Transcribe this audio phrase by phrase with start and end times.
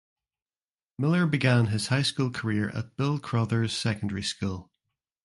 [0.97, 4.71] Miller began his high school career at Bill Crothers Secondary School.